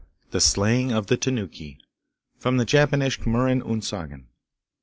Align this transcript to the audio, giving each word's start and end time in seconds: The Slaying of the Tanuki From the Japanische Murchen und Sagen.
The 0.31 0.41
Slaying 0.41 0.91
of 0.91 1.05
the 1.05 1.15
Tanuki 1.15 1.77
From 2.39 2.57
the 2.57 2.65
Japanische 2.65 3.23
Murchen 3.29 3.61
und 3.61 3.83
Sagen. 3.83 4.29